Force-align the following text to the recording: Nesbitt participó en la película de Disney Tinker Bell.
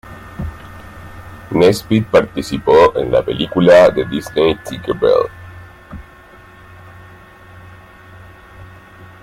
Nesbitt 1.51 2.07
participó 2.07 2.97
en 2.97 3.11
la 3.11 3.23
película 3.23 3.91
de 3.91 4.03
Disney 4.05 4.55
Tinker 4.67 4.95
Bell. 4.95 5.29